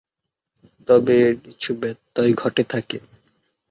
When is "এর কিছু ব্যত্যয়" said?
1.21-2.33